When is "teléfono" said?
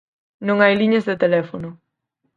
1.23-1.69